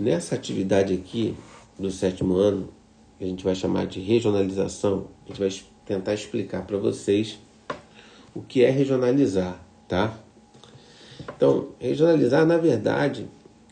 Nessa 0.00 0.34
atividade 0.34 0.94
aqui 0.94 1.36
do 1.78 1.90
sétimo 1.90 2.34
ano, 2.36 2.70
que 3.18 3.24
a 3.24 3.26
gente 3.26 3.44
vai 3.44 3.54
chamar 3.54 3.86
de 3.86 4.00
regionalização, 4.00 5.08
a 5.26 5.28
gente 5.28 5.38
vai 5.38 5.50
tentar 5.84 6.14
explicar 6.14 6.62
para 6.62 6.78
vocês 6.78 7.38
o 8.34 8.40
que 8.40 8.64
é 8.64 8.70
regionalizar, 8.70 9.62
tá? 9.86 10.18
Então, 11.36 11.72
regionalizar, 11.78 12.46
na 12.46 12.56
verdade, 12.56 13.28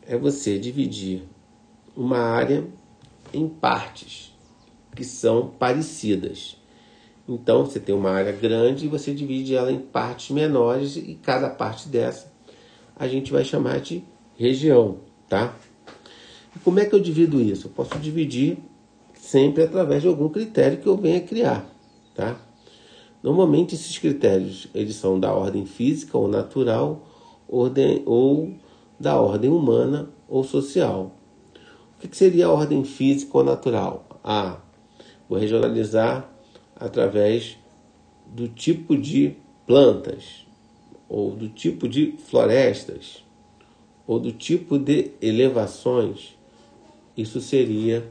é 0.07 0.19
você 0.19 0.59
dividir 0.59 1.23
uma 1.97 2.19
área 2.19 2.63
em 3.33 3.49
partes 3.49 4.37
que 4.95 5.05
são 5.05 5.49
parecidas. 5.49 6.59
Então, 7.27 7.65
você 7.65 7.81
tem 7.81 7.95
uma 7.95 8.11
área 8.11 8.33
grande 8.33 8.85
e 8.85 8.89
você 8.89 9.15
divide 9.15 9.55
ela 9.55 9.73
em 9.73 9.81
partes 9.81 10.29
menores 10.29 10.95
e 10.97 11.19
cada 11.23 11.49
parte 11.49 11.89
dessa 11.89 12.31
a 12.95 13.09
gente 13.09 13.33
vai 13.33 13.47
chamar 13.47 13.81
de 13.81 14.05
região, 14.37 14.99
tá? 15.27 15.57
E 16.59 16.61
como 16.61 16.81
é 16.81 16.85
que 16.85 16.93
eu 16.93 16.99
divido 16.99 17.41
isso? 17.41 17.69
Eu 17.69 17.71
posso 17.71 17.97
dividir 18.01 18.59
sempre 19.15 19.63
através 19.63 20.03
de 20.03 20.09
algum 20.09 20.29
critério 20.29 20.79
que 20.79 20.89
eu 20.89 20.97
venha 20.97 21.21
criar, 21.21 21.65
tá? 22.17 22.37
Normalmente 23.23 23.77
esses 23.77 23.97
critérios 23.97 24.67
eles 24.75 24.97
são 24.97 25.21
da 25.21 25.33
ordem 25.33 25.65
física 25.65 26.19
ou 26.19 26.27
natural, 26.27 27.07
ordem 27.49 28.03
ou 28.05 28.57
da 28.99 29.21
ordem 29.21 29.49
humana 29.49 30.11
ou 30.29 30.43
social. 30.43 31.13
O 31.95 32.09
que 32.09 32.17
seria 32.17 32.47
a 32.47 32.53
ordem 32.53 32.83
física 32.83 33.39
ou 33.39 33.45
natural? 33.45 34.05
Ah, 34.25 34.57
vou 35.29 35.39
regionalizar 35.39 36.29
através 36.75 37.57
do 38.27 38.49
tipo 38.49 38.97
de 38.97 39.37
plantas, 39.65 40.45
ou 41.09 41.31
do 41.31 41.49
tipo 41.49 41.89
de 41.89 42.17
florestas, 42.19 43.25
ou 44.09 44.19
do 44.19 44.33
tipo 44.33 44.77
de 44.77 45.13
elevações. 45.23 46.38
Isso 47.19 47.41
seria 47.41 48.09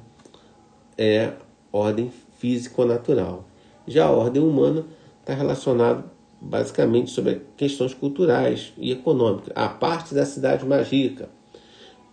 é, 0.97 1.31
ordem 1.71 2.11
físico-natural. 2.39 3.45
Já 3.87 4.07
a 4.07 4.11
ordem 4.11 4.43
humana 4.43 4.85
está 5.21 5.33
relacionada 5.33 6.03
basicamente 6.41 7.09
sobre 7.11 7.41
questões 7.55 7.93
culturais 7.93 8.73
e 8.77 8.91
econômicas. 8.91 9.53
A 9.55 9.69
parte 9.69 10.13
da 10.13 10.25
cidade 10.25 10.65
mais 10.65 10.89
rica, 10.89 11.29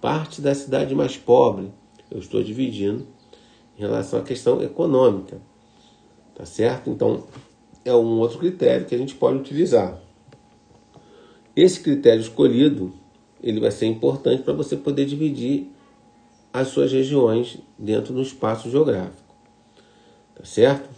parte 0.01 0.41
da 0.41 0.55
cidade 0.55 0.95
mais 0.95 1.17
pobre, 1.17 1.73
eu 2.09 2.21
estou 2.21 2.41
dividindo 2.45 3.05
em 3.77 3.81
relação 3.81 4.21
à 4.21 4.23
questão 4.23 4.63
econômica. 4.63 5.43
Tá 6.33 6.47
certo? 6.47 6.91
Então, 6.91 7.25
é 7.85 7.93
um 7.93 8.21
outro 8.21 8.39
critério 8.39 8.87
que 8.87 8.95
a 8.95 8.99
gente 8.99 9.17
pode 9.17 9.39
utilizar. 9.39 10.01
Esse 11.57 11.81
critério 11.81 12.21
escolhido, 12.21 12.93
ele 13.43 13.59
vai 13.59 13.73
ser 13.73 13.87
importante 13.87 14.45
para 14.45 14.53
você 14.53 14.77
poder 14.77 15.07
dividir 15.07 15.74
as 16.55 16.69
suas 16.69 16.93
regiões 16.93 17.59
dentro 17.77 18.15
do 18.15 18.23
espaço 18.23 18.71
geográfico. 18.71 19.35
Tá 20.37 20.45
certo? 20.45 20.89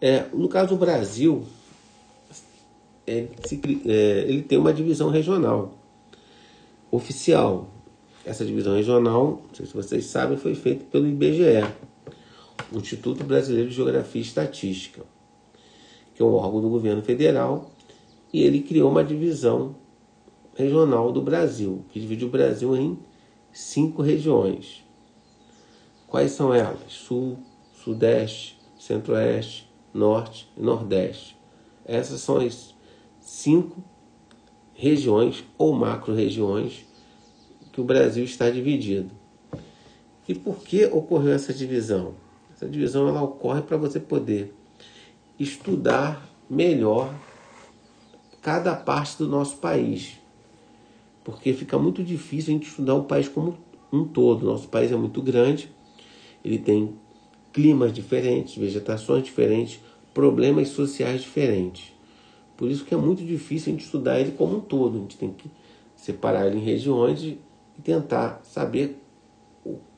É, 0.00 0.26
no 0.34 0.48
caso 0.48 0.70
do 0.70 0.76
Brasil, 0.76 1.46
ele, 3.06 3.30
se, 3.44 3.60
é, 3.86 4.24
ele 4.28 4.42
tem 4.42 4.58
uma 4.58 4.74
divisão 4.74 5.08
regional 5.08 5.72
oficial. 6.90 7.68
Essa 8.24 8.44
divisão 8.44 8.74
regional, 8.74 9.40
não 9.46 9.54
sei 9.54 9.66
se 9.66 9.72
vocês 9.72 10.06
sabem, 10.06 10.36
foi 10.36 10.56
feita 10.56 10.84
pelo 10.90 11.06
IBGE, 11.06 11.64
Instituto 12.72 13.22
Brasileiro 13.22 13.68
de 13.68 13.76
Geografia 13.76 14.20
e 14.20 14.24
Estatística, 14.24 15.02
que 16.12 16.20
é 16.20 16.24
um 16.24 16.34
órgão 16.34 16.60
do 16.60 16.68
governo 16.68 17.02
federal, 17.02 17.70
e 18.32 18.42
ele 18.42 18.62
criou 18.62 18.90
uma 18.90 19.04
divisão 19.04 19.76
regional 20.56 21.12
do 21.12 21.22
Brasil, 21.22 21.84
que 21.90 22.00
divide 22.00 22.24
o 22.24 22.28
Brasil 22.28 22.76
em 22.76 22.98
cinco 23.56 24.02
regiões. 24.02 24.84
Quais 26.06 26.32
são 26.32 26.52
elas? 26.52 26.92
Sul, 26.92 27.38
Sudeste, 27.72 28.60
Centro-Oeste, 28.78 29.66
Norte 29.94 30.46
e 30.54 30.60
Nordeste. 30.60 31.38
Essas 31.82 32.20
são 32.20 32.36
as 32.36 32.74
cinco 33.18 33.82
regiões 34.74 35.42
ou 35.56 35.72
macro-regiões 35.72 36.84
que 37.72 37.80
o 37.80 37.84
Brasil 37.84 38.24
está 38.24 38.50
dividido. 38.50 39.10
E 40.28 40.34
por 40.34 40.58
que 40.58 40.84
ocorreu 40.84 41.32
essa 41.32 41.54
divisão? 41.54 42.14
Essa 42.54 42.68
divisão 42.68 43.08
ela 43.08 43.22
ocorre 43.22 43.62
para 43.62 43.78
você 43.78 43.98
poder 43.98 44.54
estudar 45.38 46.28
melhor 46.48 47.14
cada 48.42 48.76
parte 48.76 49.16
do 49.16 49.26
nosso 49.26 49.56
país. 49.56 50.18
Porque 51.26 51.52
fica 51.52 51.76
muito 51.76 52.04
difícil 52.04 52.54
a 52.54 52.56
gente 52.56 52.68
estudar 52.68 52.94
o 52.94 53.02
país 53.02 53.26
como 53.26 53.58
um 53.92 54.04
todo. 54.04 54.46
Nosso 54.46 54.68
país 54.68 54.92
é 54.92 54.96
muito 54.96 55.20
grande, 55.20 55.68
ele 56.44 56.56
tem 56.56 56.94
climas 57.52 57.92
diferentes, 57.92 58.56
vegetações 58.56 59.24
diferentes, 59.24 59.80
problemas 60.14 60.68
sociais 60.68 61.22
diferentes. 61.22 61.92
Por 62.56 62.70
isso 62.70 62.84
que 62.84 62.94
é 62.94 62.96
muito 62.96 63.24
difícil 63.24 63.72
a 63.72 63.74
gente 63.74 63.84
estudar 63.84 64.20
ele 64.20 64.30
como 64.38 64.58
um 64.58 64.60
todo. 64.60 64.98
A 64.98 65.00
gente 65.00 65.16
tem 65.16 65.32
que 65.32 65.50
separar 65.96 66.46
ele 66.46 66.58
em 66.58 66.64
regiões 66.64 67.20
e 67.24 67.40
tentar 67.82 68.40
saber 68.44 68.96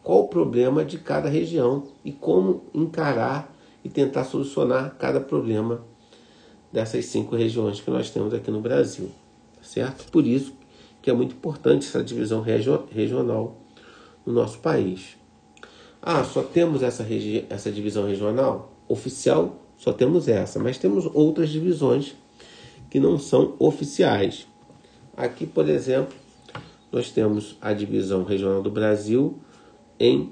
qual 0.03 0.21
o 0.21 0.29
problema 0.29 0.83
de 0.83 0.97
cada 0.97 1.29
região 1.29 1.89
e 2.03 2.11
como 2.11 2.63
encarar 2.73 3.55
e 3.85 3.91
tentar 3.91 4.25
solucionar 4.25 4.97
cada 4.99 5.21
problema 5.21 5.85
dessas 6.73 7.05
cinco 7.05 7.37
regiões 7.37 7.83
que 7.83 7.91
nós 7.91 8.09
temos 8.09 8.33
aqui 8.33 8.51
no 8.51 8.63
Brasil, 8.63 9.11
tá 9.57 9.63
certo? 9.63 10.11
Por 10.11 10.27
isso 10.27 10.57
que 11.09 11.13
é 11.13 11.15
muito 11.15 11.35
importante 11.35 11.87
essa 11.87 12.05
divisão 12.05 12.43
regional 12.43 13.57
no 14.27 14.33
nosso 14.35 14.59
país. 14.59 15.17
Ah, 16.03 16.23
só 16.23 16.43
temos 16.43 16.83
essa, 16.83 17.03
essa 17.49 17.73
divisão 17.73 18.07
regional? 18.07 18.71
Oficial, 18.87 19.57
só 19.79 19.91
temos 19.91 20.29
essa, 20.29 20.59
mas 20.59 20.77
temos 20.77 21.09
outras 21.15 21.49
divisões 21.49 22.15
que 22.91 23.01
não 23.01 23.19
são 23.19 23.55
oficiais. 23.59 24.47
Aqui, 25.17 25.47
por 25.47 25.67
exemplo, 25.67 26.15
nós 26.93 27.11
temos 27.11 27.57
a 27.59 27.73
divisão 27.73 28.23
regional 28.23 28.61
do 28.61 28.71
Brasil 28.71 29.39
em 29.99 30.31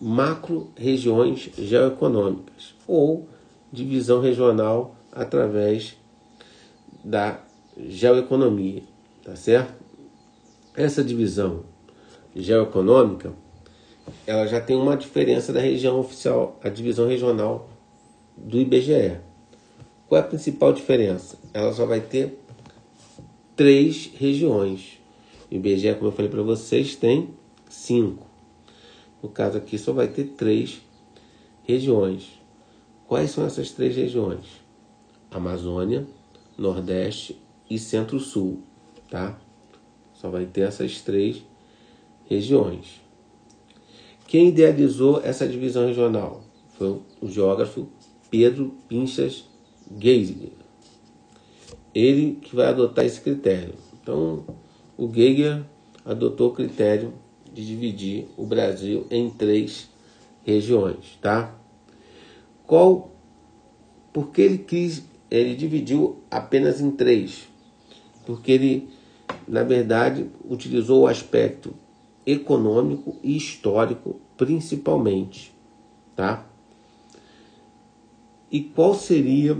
macro-regiões 0.00 1.48
geoeconômicas 1.56 2.74
ou 2.88 3.28
divisão 3.72 4.20
regional 4.20 4.96
através 5.12 5.96
da 7.04 7.38
geoeconomia, 7.78 8.82
tá 9.22 9.36
certo? 9.36 9.81
Essa 10.74 11.04
divisão 11.04 11.64
geoeconômica, 12.34 13.34
ela 14.26 14.46
já 14.46 14.58
tem 14.58 14.74
uma 14.74 14.96
diferença 14.96 15.52
da 15.52 15.60
região 15.60 16.00
oficial, 16.00 16.58
a 16.64 16.70
divisão 16.70 17.06
regional 17.06 17.68
do 18.36 18.58
IBGE. 18.58 19.20
Qual 20.08 20.20
é 20.20 20.24
a 20.24 20.26
principal 20.26 20.72
diferença? 20.72 21.38
Ela 21.52 21.74
só 21.74 21.84
vai 21.84 22.00
ter 22.00 22.38
três 23.54 24.10
regiões. 24.16 24.98
O 25.50 25.54
IBGE, 25.54 25.94
como 25.94 26.06
eu 26.06 26.12
falei 26.12 26.30
para 26.30 26.42
vocês, 26.42 26.96
tem 26.96 27.28
cinco. 27.68 28.26
No 29.22 29.28
caso 29.28 29.58
aqui, 29.58 29.76
só 29.76 29.92
vai 29.92 30.08
ter 30.08 30.24
três 30.24 30.80
regiões. 31.64 32.40
Quais 33.06 33.30
são 33.30 33.44
essas 33.44 33.70
três 33.72 33.94
regiões? 33.94 34.46
Amazônia, 35.30 36.06
Nordeste 36.56 37.38
e 37.68 37.78
Centro-Sul, 37.78 38.62
tá? 39.10 39.38
Só 40.22 40.30
vai 40.30 40.46
ter 40.46 40.62
essas 40.62 41.00
três 41.00 41.44
regiões. 42.30 43.02
Quem 44.26 44.48
idealizou 44.48 45.20
essa 45.22 45.46
divisão 45.46 45.86
regional 45.86 46.42
foi 46.78 47.00
o 47.20 47.28
geógrafo 47.28 47.88
Pedro 48.30 48.72
Pinchas 48.88 49.44
Geiger. 49.98 50.52
Ele 51.94 52.38
que 52.40 52.56
vai 52.56 52.68
adotar 52.68 53.04
esse 53.04 53.20
critério. 53.20 53.74
Então, 54.00 54.44
o 54.96 55.12
Geiger 55.12 55.62
adotou 56.04 56.50
o 56.50 56.54
critério 56.54 57.12
de 57.52 57.66
dividir 57.66 58.28
o 58.36 58.46
Brasil 58.46 59.06
em 59.10 59.28
três 59.28 59.90
regiões, 60.44 61.18
tá? 61.20 61.54
Qual 62.66 63.12
por 64.12 64.30
que 64.30 64.40
ele 64.40 64.58
quis 64.58 65.02
ele 65.30 65.54
dividiu 65.54 66.22
apenas 66.30 66.80
em 66.80 66.90
três? 66.90 67.48
Porque 68.26 68.52
ele, 68.52 68.88
na 69.46 69.62
verdade, 69.62 70.30
utilizou 70.48 71.02
o 71.02 71.06
aspecto 71.06 71.74
econômico 72.24 73.16
e 73.22 73.36
histórico 73.36 74.20
principalmente, 74.36 75.52
tá? 76.14 76.46
E 78.50 78.60
qual 78.60 78.94
seria 78.94 79.56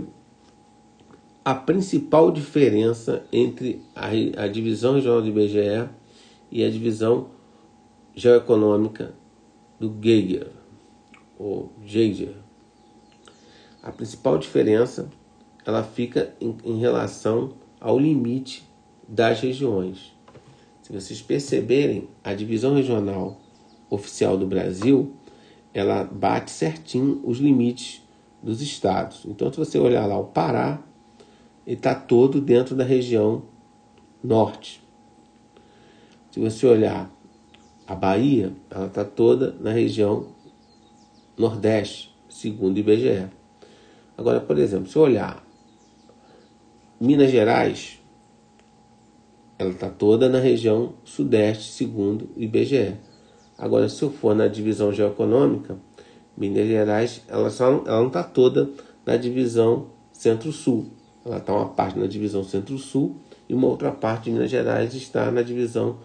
a 1.43 1.53
principal 1.53 2.31
diferença 2.31 3.25
entre 3.31 3.81
a, 3.95 4.07
a 4.43 4.47
divisão 4.47 4.95
regional 4.95 5.21
do 5.21 5.27
IBGE 5.27 5.89
e 6.49 6.63
a 6.63 6.69
divisão 6.69 7.27
geoeconômica 8.15 9.13
do 9.79 9.93
Geiger, 10.01 10.49
ou 11.37 11.73
Geiger. 11.85 12.35
A 13.81 13.91
principal 13.91 14.37
diferença 14.37 15.09
ela 15.65 15.83
fica 15.83 16.33
em, 16.39 16.55
em 16.63 16.79
relação 16.79 17.55
ao 17.81 17.99
limite 17.99 18.63
das 19.07 19.41
regiões. 19.41 20.13
Se 20.81 20.91
vocês 20.91 21.21
perceberem, 21.21 22.09
a 22.23 22.33
divisão 22.33 22.75
regional 22.75 23.39
oficial 23.89 24.37
do 24.37 24.45
Brasil, 24.45 25.13
ela 25.73 26.03
bate 26.03 26.51
certinho 26.51 27.21
os 27.23 27.37
limites 27.37 28.01
dos 28.41 28.61
estados. 28.61 29.25
Então, 29.25 29.51
se 29.51 29.57
você 29.57 29.79
olhar 29.79 30.05
lá 30.05 30.17
o 30.17 30.25
Pará, 30.25 30.81
ele 31.65 31.77
está 31.77 31.95
todo 31.95 32.41
dentro 32.41 32.75
da 32.75 32.83
região 32.83 33.43
norte. 34.23 34.83
Se 36.31 36.39
você 36.39 36.65
olhar 36.65 37.09
a 37.87 37.95
Bahia, 37.95 38.53
ela 38.69 38.87
está 38.87 39.05
toda 39.05 39.55
na 39.59 39.71
região 39.71 40.27
nordeste, 41.37 42.13
segundo 42.27 42.75
o 42.75 42.79
IBGE. 42.79 43.27
Agora, 44.17 44.39
por 44.39 44.57
exemplo, 44.57 44.87
se 44.87 44.95
eu 44.95 45.01
olhar 45.01 45.45
Minas 46.99 47.31
Gerais, 47.31 47.99
ela 49.63 49.71
está 49.71 49.89
toda 49.89 50.27
na 50.27 50.39
região 50.39 50.93
sudeste, 51.05 51.71
segundo 51.71 52.29
o 52.35 52.41
IBGE. 52.41 52.95
Agora, 53.57 53.87
se 53.87 54.03
eu 54.03 54.11
for 54.11 54.35
na 54.35 54.47
divisão 54.47 54.91
geoeconômica, 54.91 55.77
Minas 56.35 56.67
Gerais, 56.67 57.21
ela, 57.27 57.49
só, 57.49 57.65
ela 57.65 57.99
não 57.99 58.07
está 58.07 58.23
toda 58.23 58.69
na 59.05 59.15
divisão 59.15 59.87
centro-sul. 60.11 60.87
Ela 61.25 61.37
está 61.37 61.53
uma 61.53 61.69
parte 61.69 61.97
na 61.97 62.07
divisão 62.07 62.43
centro-sul 62.43 63.15
e 63.47 63.53
uma 63.53 63.67
outra 63.67 63.91
parte 63.91 64.25
de 64.25 64.31
Minas 64.31 64.51
Gerais 64.51 64.93
está 64.93 65.31
na 65.31 65.41
divisão 65.41 65.97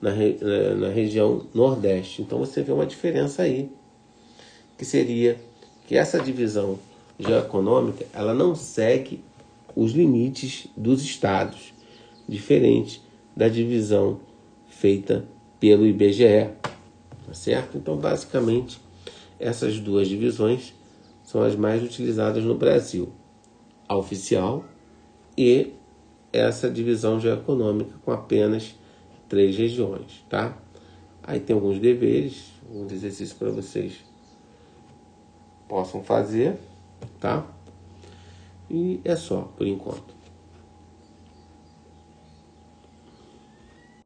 na, 0.00 0.10
na, 0.10 0.74
na 0.74 0.88
região 0.88 1.46
nordeste. 1.54 2.20
Então 2.20 2.38
você 2.38 2.62
vê 2.62 2.72
uma 2.72 2.86
diferença 2.86 3.42
aí, 3.42 3.70
que 4.76 4.84
seria 4.84 5.38
que 5.86 5.96
essa 5.96 6.18
divisão 6.18 6.78
geoeconômica 7.18 8.04
ela 8.12 8.34
não 8.34 8.56
segue 8.56 9.22
os 9.76 9.92
limites 9.92 10.66
dos 10.76 11.02
estados, 11.02 11.72
diferente 12.28 13.03
da 13.36 13.48
divisão 13.48 14.20
feita 14.68 15.24
pelo 15.58 15.86
IBGE, 15.86 16.50
tá 17.26 17.32
certo? 17.32 17.76
Então, 17.76 17.96
basicamente, 17.96 18.80
essas 19.38 19.78
duas 19.78 20.08
divisões 20.08 20.74
são 21.22 21.42
as 21.42 21.56
mais 21.56 21.82
utilizadas 21.82 22.44
no 22.44 22.54
Brasil, 22.54 23.12
a 23.88 23.96
oficial 23.96 24.64
e 25.36 25.72
essa 26.32 26.70
divisão 26.70 27.18
geoeconômica 27.18 27.94
com 28.04 28.12
apenas 28.12 28.74
três 29.28 29.56
regiões, 29.56 30.24
tá? 30.28 30.56
Aí 31.22 31.40
tem 31.40 31.54
alguns 31.54 31.78
deveres, 31.78 32.52
alguns 32.68 32.92
exercícios 32.92 33.32
para 33.32 33.50
vocês 33.50 33.94
possam 35.68 36.02
fazer, 36.02 36.56
tá? 37.18 37.46
E 38.70 39.00
é 39.04 39.16
só 39.16 39.42
por 39.56 39.66
enquanto. 39.66 40.14